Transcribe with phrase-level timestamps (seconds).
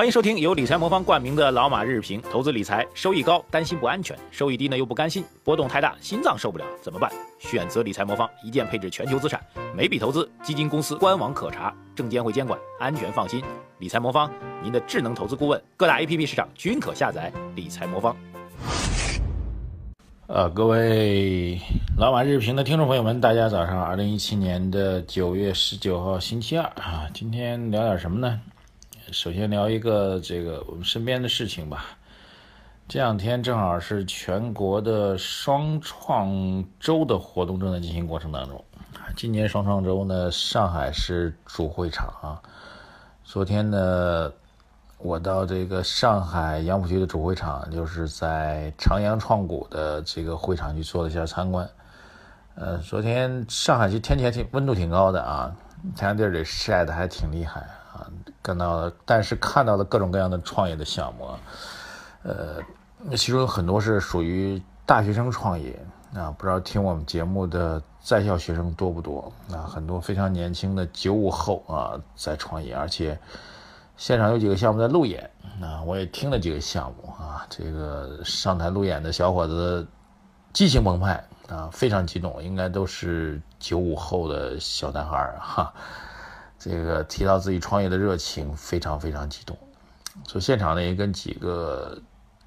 [0.00, 2.22] 欢迎收听由理财魔方冠名的老马日评。
[2.32, 7.12] 投资理财收益高，担心不安全；收益低呢又不甘心，波动太大，心脏受不了，怎么办？
[7.38, 9.38] 选择理财魔方，一键配置全球资产，
[9.76, 13.44] 每笔投资基金公司官网可查，证监会监管，安全放心。
[13.76, 14.32] 理财魔方，
[14.62, 17.30] 您的智能投资顾问，各大 APP 市场均可下载。
[17.54, 18.16] 理财魔方。
[20.28, 21.60] 呃，各位
[21.98, 28.40] 老马日评的听众朋友们，大家早上，二零一七年的九月十九号星期二啊，今天聊点什么呢？
[29.12, 31.84] 首先聊一个这个我们身边的事情吧。
[32.86, 38.64] 这两天正好是全国的双创周的活动正在进行过程当中。
[39.16, 42.42] 今年双创周呢，上海是主会场啊。
[43.24, 44.32] 昨天呢，
[44.98, 51.68] 我到这个上海杨浦区的主会场，就是在长阳创谷的这个会场去做了一下参观。
[52.54, 55.54] 呃，昨天上海其实天气还挺温度挺高的啊，
[55.96, 57.64] 太阳地儿里晒的还挺厉害。
[58.50, 61.30] 看到了，但是看到了各种各样的创业的项目，
[62.24, 62.56] 呃，
[63.16, 65.80] 其中有很多是属于大学生创业
[66.16, 69.70] 啊，不知道听我们节目的在校学生多不多啊？
[69.72, 73.16] 很多非常年轻的九五后啊在创业，而且
[73.96, 75.30] 现场有几个项目在路演
[75.62, 79.86] 啊，我也听了几个项目啊，这个上台路演的小伙子
[80.52, 85.72] 激情澎湃啊，非常激动，应该都是九五后的小男孩哈。
[86.60, 89.56] 这个提到自己创业的热情，非常非常激动。
[90.26, 91.98] 所以现场呢也跟几个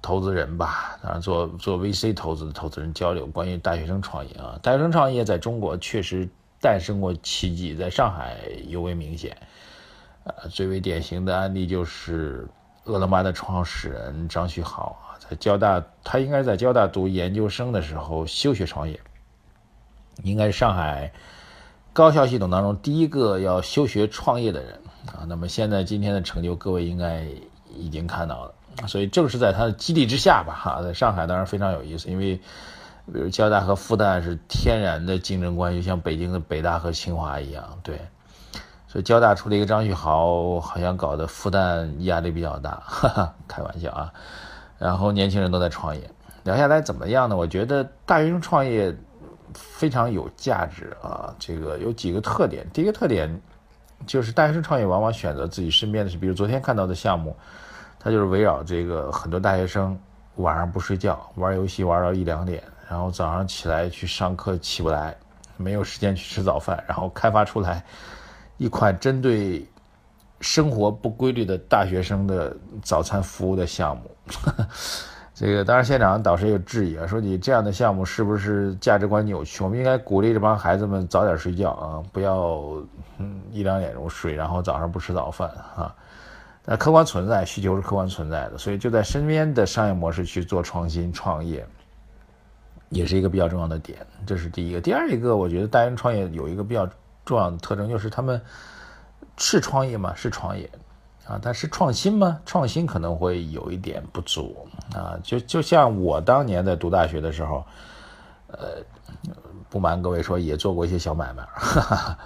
[0.00, 6.26] 投资人吧，当然做做 VC 投资的投资人交流，关于大学生创业啊，大学生创业在中国确实
[6.58, 9.36] 诞生过奇迹，在上海尤为明显。
[10.24, 12.48] 呃，最为典型的案例就是
[12.84, 18.98] 饿了么的创始人张旭豪啊，在交大，他应该在交大读研究生的时候休学创业，
[20.22, 21.12] 应该是上海。
[21.98, 24.72] 高校系统当中第一个要休学创业的人
[25.08, 27.26] 啊，那么现在今天的成就，各位应该
[27.74, 28.54] 已经看到了。
[28.86, 32.36] 所以正是在他的激励之下吧，哈，在上海当然非常有意思，因为
[33.12, 38.00] 比如交大和复旦是天然的竞争关系，像北京的北大和清华一样，对。
[38.86, 44.12] 所以交大出了一个张旭豪，好像搞得复旦压力比较大，哈哈，开玩笑啊。
[44.78, 46.08] 然后年轻人都在创业，
[46.44, 47.36] 聊下来怎么样呢？
[47.36, 48.96] 我觉得大学生创业。
[49.54, 51.34] 非常有价值啊！
[51.38, 52.66] 这个有几个特点。
[52.72, 53.40] 第一个特点
[54.06, 57.36] 就是大学生创业往往选择自己身边的是，比如昨天看到的项目，
[57.98, 59.98] 它就是围绕这个很多大学生
[60.36, 65.16] 晚上不睡觉，玩游戏玩到一两点，然后早上起来去上课起不来，
[65.56, 67.84] 没有时间去吃早饭，然后开发出来
[68.56, 69.66] 一款针对
[70.40, 74.10] 生活不规律的大学生的早餐服务的项目。
[75.38, 79.62] 这个当然，现场导师有质疑啊，说你这样的项目是不是价值观扭曲？
[79.62, 82.60] 我们应该鼓励这帮孩子们早点睡觉啊，不要
[83.18, 85.94] 嗯一两点钟睡，然后早上不吃早饭啊。
[86.64, 91.64] 那客观存在需求是客观存在的，所以就在身边的商业模式去做创新创业，
[92.88, 94.04] 也是一个比较重要的点。
[94.26, 94.80] 这是第一个。
[94.80, 96.84] 第二一个，我觉得大学创业有一个比较
[97.24, 98.42] 重要的特征，就是他们
[99.36, 100.12] 是创业吗？
[100.16, 100.68] 是创业。
[101.28, 102.40] 啊，但是创新吗？
[102.46, 105.18] 创新可能会有一点不足啊。
[105.22, 107.62] 就就像我当年在读大学的时候，
[108.46, 108.82] 呃，
[109.68, 111.42] 不瞒各位说，也做过一些小买卖。
[111.52, 112.18] 哈哈，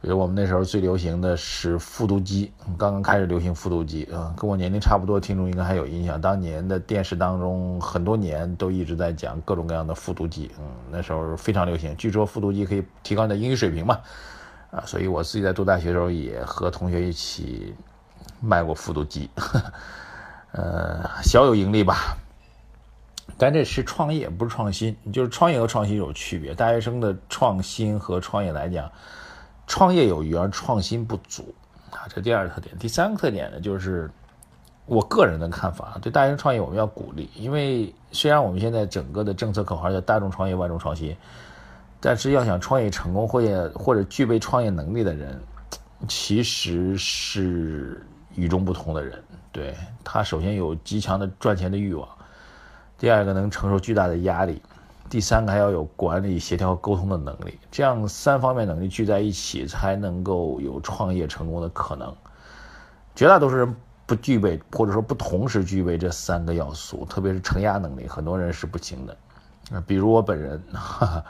[0.00, 4.32] 比如我们那时候最流行的是复读机，刚刚开始流行复读机啊。
[4.36, 11.92] 跟我年龄差不多听众应该还有印象，当年的电视当中很多年都一直在讲各种各样的复读机，嗯，那时候非常流行。
[11.96, 13.98] 据说复读机可以提高你的英语水平嘛，
[14.70, 17.74] 啊，所以我自己在读大学的时候也和同学一起。
[18.44, 19.30] 卖过复读机，
[20.52, 22.16] 呃，小有盈利吧。
[23.36, 24.96] 但这是创业，不是创新。
[25.12, 26.54] 就是创业和创新有区别。
[26.54, 28.88] 大学生的创新和创业来讲，
[29.66, 31.52] 创业有余而创新不足
[31.90, 32.76] 啊，这第二个特点。
[32.78, 34.08] 第三个特点呢，就是
[34.86, 41.16] 我个人的看法，对大学生创业我们要鼓励，因为虽然我们现在整个的政策口号叫“大众创业，万众创新”，
[41.98, 45.42] 但是要想创业成功，或者或者具备创业能力的人，
[46.06, 48.00] 其实是。
[48.36, 49.22] 与众不同的人，
[49.52, 52.08] 对他首先有极强的赚钱的欲望，
[52.98, 54.60] 第二个能承受巨大的压力，
[55.08, 57.58] 第三个还要有管理、协调、沟通的能力。
[57.70, 62.14] 这样三方面能力聚在一起，才能够有创业成功的可能。
[63.14, 63.74] 绝大多数人
[64.06, 69.16] 不具备，或者说不同时具备这三个要素，特别是承压能力，很多人是不行的。
[69.86, 71.24] 比如我本人，哈哈，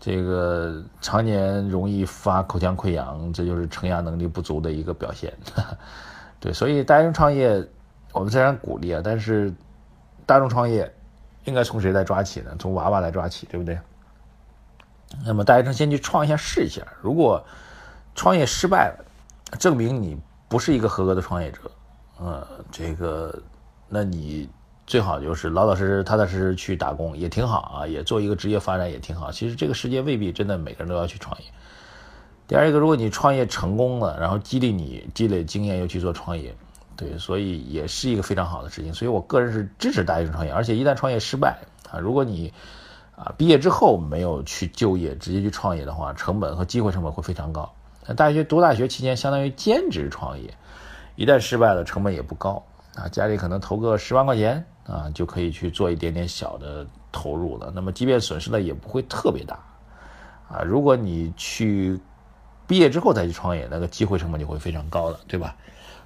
[0.00, 5.32] 这个常年容易发口腔溃疡，这就是承压能力不足的一个表现。
[6.40, 7.62] 对，所以大学生创业，
[8.12, 9.52] 我们虽然鼓励啊，但是
[10.24, 10.92] 大众创业
[11.44, 12.54] 应该从谁来抓起呢？
[12.58, 13.78] 从娃娃来抓起，对不对？
[15.24, 17.42] 那么大学生先去创一下试一下，如果
[18.14, 19.04] 创业失败了，
[19.58, 20.16] 证明你
[20.48, 21.60] 不是一个合格的创业者，
[22.18, 23.34] 呃，这个，
[23.88, 24.48] 那你
[24.86, 29.32] 最好就是老老实实、踏踏实实去打工，也挺好啊，也做一个职业发展也挺好。
[29.32, 31.46] 其实这个世界未必真的每个人都要去创业。
[32.48, 36.52] 第二个，如果你创业成功了，然后激励你积累经验又去做创业，
[36.96, 38.92] 对，所以也是一个非常好的事情。
[38.94, 41.58] 所以我个人是支持大学生创业，而且一旦创业失败
[41.92, 42.50] 啊，如果你
[43.14, 47.70] 啊毕业之后没有去就业，直接去创业的话，成本和机会成本会非常高。
[48.06, 50.54] 那大学读大学期间相当于兼职创业，
[51.16, 52.64] 一旦失败了，成本也不高
[52.94, 57.70] 啊，家里可能投个十万块钱啊，就可以去做一点点小的投入了。
[57.74, 59.58] 那么即便损失了也不会特别大
[60.48, 60.62] 啊。
[60.62, 62.00] 如果你去
[62.68, 65.56] 毕业之后再去创业，那个机会成本就会非常高了，对吧？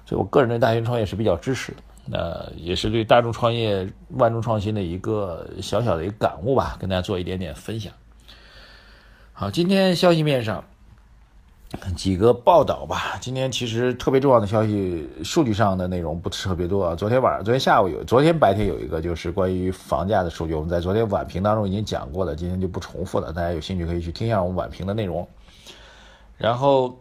[0.05, 7.93] 所以我个人对大学生创业是比较支持的，那也是对大众创业、万众创新的一个小小的一个感悟吧，跟大家做一点点分享。
[9.33, 10.63] 好，今天消息面上。
[11.95, 13.17] 几个报道吧。
[13.19, 16.93] 今天其实特别重要的消息，数据上的内容不是特别多啊。
[16.93, 20.53] 昨天晚上、昨天下午有，昨天白天有一个，就是关于房价的数据。
[20.53, 23.33] 我们在昨天晚评当中已经讲过了，今天就不重复了。
[23.33, 25.27] 大家有兴趣可以去听一下我们晚评的内容。
[26.43, 26.99] 然后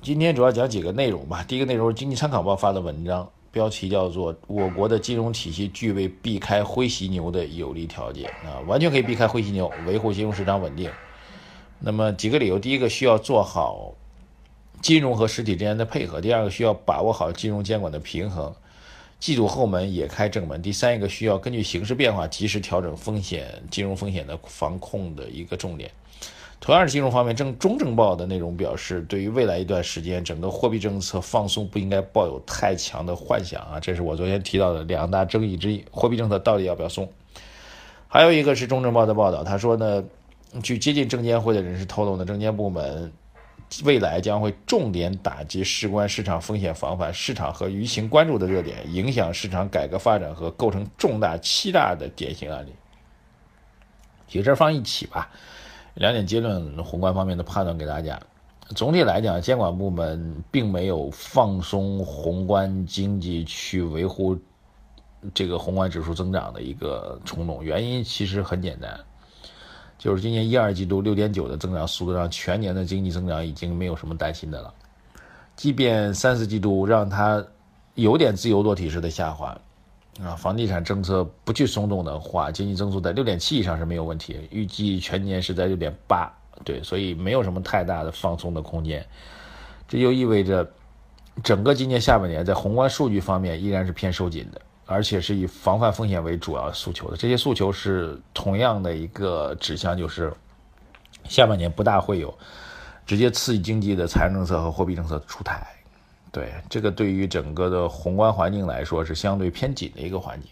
[0.00, 1.44] 今天主要讲几个内容吧。
[1.46, 10.90] 第一个内容是《经济参考报》发的文章，标题叫做《我国的金融体系具备避开灰犀牛的有利条件》啊，完全可以避开灰犀牛，维护金融市场稳定。
[11.80, 13.92] 那么几个理由：第一个需要做好
[14.80, 18.54] 金融和实体之间的配合；第二个需要把握好金融监管的平衡，
[19.20, 25.90] 既堵后门也开正门；第三一个需要根据形势变化及时调整风险、金融风险的防控的一个重点。
[26.62, 33.80] 同样是金融方面，正中证报的内容表示，对于未来一段时间整个货币政策放松不应该抱有太强的幻想啊！
[33.80, 37.10] 这是我昨天提到的两大争议之一：货币政策到底要不要松？
[38.06, 40.04] 还有一个是中证报的报道，他说呢。
[40.62, 43.10] 据接近证监会的人士透露呢，证监部门
[43.84, 52.74] 未来将会重点打击事关市场风险防范、市场和舆情关注的热点，影响市场改革发展和构成重大欺诈的典型案例。
[54.28, 55.30] 几个事放一起吧，
[55.94, 58.18] 两点结论，宏观方面的判断给大家。
[58.74, 64.38] 总体来讲，监管部门并没有放松宏观经济去维护
[65.34, 68.98] 这个宏观指数增长的一个冲动，原因其实很简单。
[69.98, 74.72] 就是今年一二季度六点九的增长速度，让全年的经济增长已经没有什么担心的了。
[75.54, 77.44] 即便三四季度让它
[77.94, 79.56] 有点自由落体式的下滑，
[80.20, 84.48] 啊，房地产政策不去松动的话，经济增速在六点七以上是没有问题。
[84.50, 86.28] 预计全年是在六点八，
[86.64, 89.06] 对，所以没有什么太大的放松的空间。
[89.88, 90.68] 这就意味着
[91.42, 94.60] 整个今年下半年在宏观数据方面依然是偏收紧的。
[94.84, 100.30] 而且是以防范风险为主要诉求的，这些诉求是同样的一个指向，就是
[101.24, 102.36] 下半年不大会有
[103.06, 105.66] 直接刺激经济的财政政策和货币政策出台。
[106.32, 110.50] 对这个，对于整个的宏观环境来说是相对偏紧的一个环境。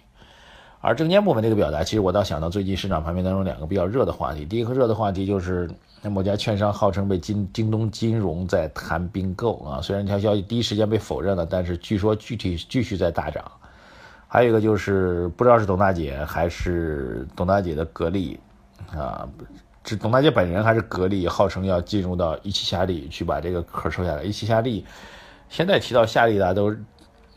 [0.82, 4.44] 而证监部门这个表达，其实我倒想到最近市场盘面当中两个比较热的话题。
[4.44, 5.68] 第一个热的话题就是
[6.04, 13.44] 某家券商号称被京京东金融在谈并购啊，虽然这条消息第一时间被否认了，但是据说具体继续在大涨。
[14.26, 18.38] 还有一个就是不知道是董大姐还是董大姐的格力，
[18.92, 19.28] 啊，
[19.84, 24.22] 是董大姐本人还是格力，号称要进入到一汽夏利去把这个壳收下来。
[24.22, 24.86] 一汽夏利
[25.50, 26.74] 现在提到夏利，大家都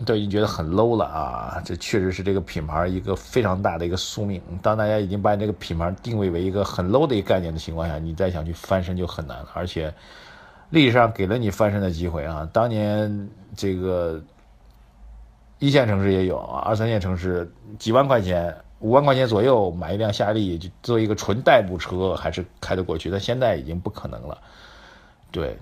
[0.05, 4.41] 都已经觉得很 low 了啊，这确实是这个品牌一个非常大的一个宿命。
[4.61, 9.49] 当大家已经把这个品牌定位为一个很 low 的一个概念的情况下，你再想去翻身就很难了。
[9.53, 9.93] 而且
[10.69, 14.21] 历史上给了你翻身的机会啊，当年这个。
[15.59, 23.09] 一线城市也有啊，二三线城市几万块钱、五万块钱左右买一辆夏利，就做一个纯代步车，还是开得过去。
[23.09, 24.37] 但现在已经不可能了，
[25.31, 25.57] 对。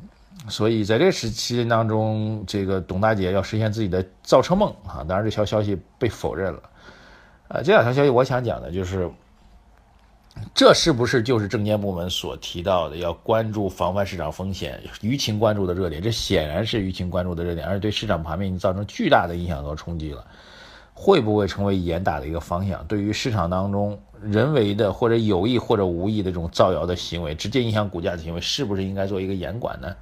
[0.47, 6.63] 所以在这时期当中，这个董大姐要实现自己的造车梦啊，当然这条消息被否认了。
[7.47, 9.09] 呃，这两条消息我想讲的就是。
[10.55, 16.01] 这是不是就是证监部门所提到的要关注防范市场风险、舆情关注的热点？
[16.01, 20.25] 这显然是舆情关注的热点，而且对市场盘面已经造成巨大的影响和冲击了。
[21.03, 22.85] 会不会成为严打的一个方向？
[22.85, 29.95] 对于市场当中人为的或者有意或者无意的这种造谣的行为，直接影响股价的行为，是不是应该做一个严管呢？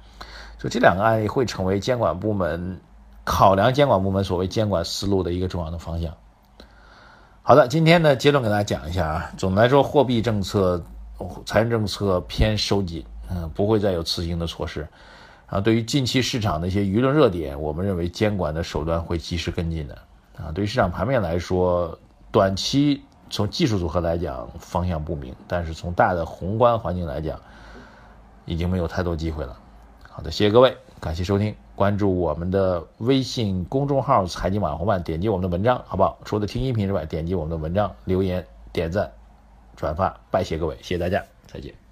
[0.58, 2.78] 就这两个案例会成为监管部门
[3.24, 6.14] 考量监管部门所谓监管思路的一个重要的方向。
[7.40, 9.32] 好的，今天的结论给大家讲一下啊。
[9.38, 10.84] 总的来说，货币政策、
[11.46, 14.86] 财政政策偏收紧，嗯，不会再有刺激性的措施。
[15.46, 19.96] 啊，对于近期市场的一些舆论热点，我们认为监管的手段会及时跟进的。
[20.40, 21.98] 啊，对于市场盘面来说，
[22.32, 27.38] 短期从技术组合来讲方向不明，但是从大的宏观环境来讲，
[28.46, 29.58] 已经没有太多机会了。
[30.08, 30.76] 好的，谢谢各位。
[31.00, 36.18] 感谢收听，关注我们的微信公众号“财经网红办”，点击我们的文章，好不好？
[36.24, 39.12] 除了听音频之外，点击我们的文章留言、点赞、
[39.76, 41.89] 转发，拜谢各位，谢谢大家，再见。